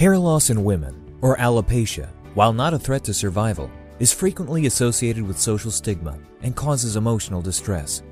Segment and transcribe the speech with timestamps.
[0.00, 5.22] Hair loss in women, or alopecia, while not a threat to survival, is frequently associated
[5.22, 8.02] with social stigma and causes emotional distress.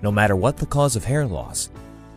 [0.00, 1.70] No matter what the cause of hair loss,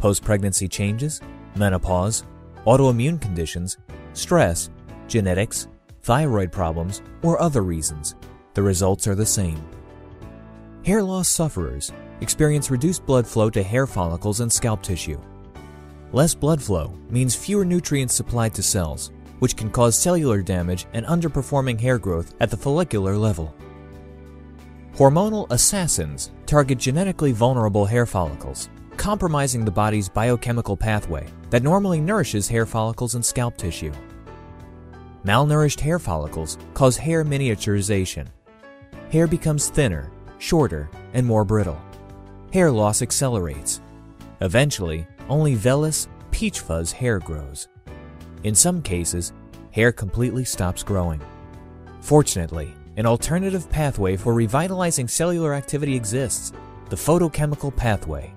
[0.00, 1.20] post-pregnancy changes,
[1.54, 2.24] menopause,
[2.66, 3.78] autoimmune conditions,
[4.14, 4.68] stress,
[5.06, 5.68] genetics,
[6.02, 8.16] thyroid problems, or other reasons,
[8.54, 9.64] the results are the same.
[10.84, 15.20] Hair loss sufferers experience reduced blood flow to hair follicles and scalp tissue.
[16.12, 21.04] Less blood flow means fewer nutrients supplied to cells, which can cause cellular damage and
[21.04, 23.54] underperforming hair growth at the follicular level.
[24.96, 32.48] Hormonal assassins target genetically vulnerable hair follicles, compromising the body's biochemical pathway that normally nourishes
[32.48, 33.92] hair follicles and scalp tissue.
[35.24, 38.26] Malnourished hair follicles cause hair miniaturization.
[39.12, 41.80] Hair becomes thinner, shorter, and more brittle.
[42.52, 43.82] Hair loss accelerates.
[44.40, 47.68] Eventually, only vellus, peach fuzz hair grows.
[48.44, 49.32] In some cases,
[49.70, 51.20] hair completely stops growing.
[52.00, 56.52] Fortunately, an alternative pathway for revitalizing cellular activity exists,
[56.88, 58.32] the photochemical pathway.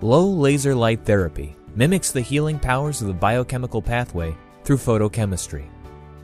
[0.00, 5.66] Low laser light therapy mimics the healing powers of the biochemical pathway through photochemistry.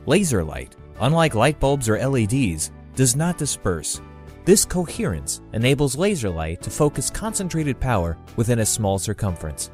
[0.05, 4.01] Laser light, unlike light bulbs or LEDs, does not disperse.
[4.45, 9.71] This coherence enables laser light to focus concentrated power within a small circumference.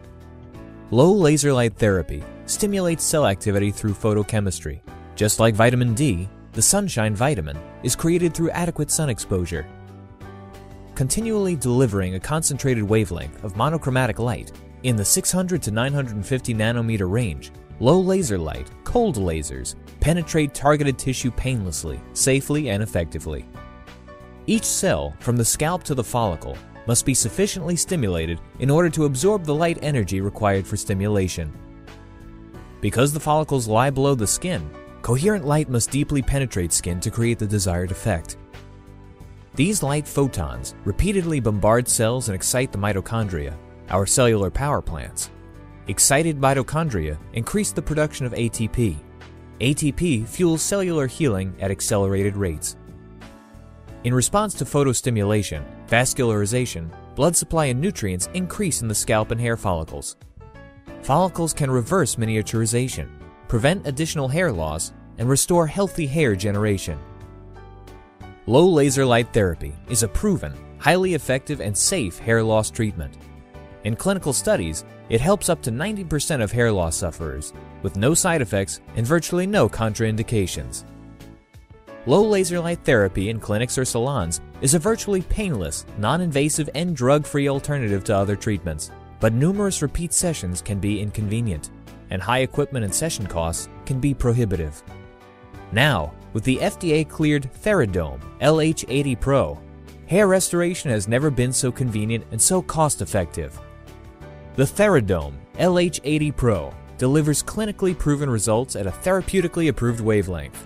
[0.92, 4.82] Low laser light therapy stimulates cell activity through photochemistry.
[5.16, 9.68] Just like vitamin D, the sunshine vitamin is created through adequate sun exposure.
[10.96, 17.52] Continually delivering a concentrated wavelength of monochromatic light in the 600 to 950 nanometer range,
[17.80, 23.46] low laser light, cold lasers, penetrate targeted tissue painlessly, safely, and effectively.
[24.48, 26.58] Each cell, from the scalp to the follicle,
[26.90, 31.54] must be sufficiently stimulated in order to absorb the light energy required for stimulation.
[32.82, 34.68] Because the follicles lie below the skin,
[35.04, 38.38] coherent light must deeply penetrate skin to create the desired effect.
[39.54, 43.56] These light photons repeatedly bombard cells and excite the mitochondria,
[43.92, 45.30] our cellular power plants.
[45.90, 48.98] Excited mitochondria increase the production of ATP.
[49.60, 52.78] ATP fuels cellular healing at accelerated rates.
[54.06, 59.58] In response to photostimulation, vascularization, blood supply and nutrients increase in the scalp and hair
[59.58, 60.16] follicles.
[61.02, 63.10] Follicles can reverse miniaturization,
[63.48, 66.98] prevent additional hair loss, and restore healthy hair generation.
[68.46, 73.16] Low laser light therapy is a proven, highly effective, and safe hair loss treatment.
[73.84, 78.42] In clinical studies, it helps up to 90% of hair loss sufferers, with no side
[78.42, 80.84] effects and virtually no contraindications.
[82.10, 87.48] Low laser light therapy in clinics or salons is a virtually painless, non-invasive and drug-free
[87.48, 88.90] alternative to other treatments,
[89.20, 91.70] but numerous repeat sessions can be inconvenient,
[92.10, 94.82] and high equipment and session costs can be prohibitive.
[95.72, 99.60] Now, with the FDA-cleared Theradome LH80 Pro,
[100.08, 103.62] hair restoration has never been so convenient and so cost-effective.
[104.56, 110.66] The Theradome LH80 Pro delivers clinically proven results at a therapeutically approved wavelength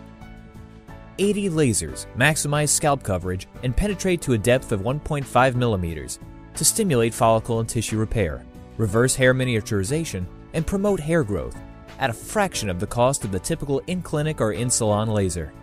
[1.19, 6.19] 80 lasers maximize scalp coverage and penetrate to a depth of 1.5 millimeters
[6.56, 8.46] to stimulate follicle and tissue repair,
[8.78, 11.57] reverse hair miniaturization, and promote hair growth
[12.00, 15.53] at a fraction of the cost of the typical in-clinic or in-salon laser.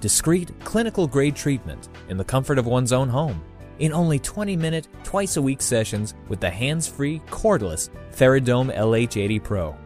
[0.00, 3.42] Discreet, clinical-grade treatment in the comfort of one's own home
[3.78, 9.76] in only 20-minute, twice-a-week sessions with the hands-free, cordless Theradome LH80 Pro.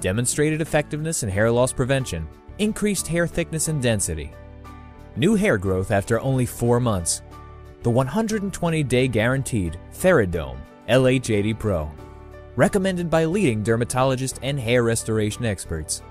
[0.00, 2.26] Demonstrated effectiveness in hair loss prevention
[2.60, 4.32] increased hair thickness and density,
[5.16, 7.22] new hair growth after only 4 months,
[7.82, 11.90] the 120-day guaranteed Theradome LH80 Pro,
[12.56, 16.02] recommended by leading dermatologists and hair restoration experts.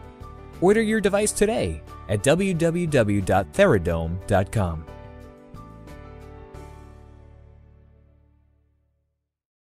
[0.59, 4.85] Order your device today at www.theradome.com.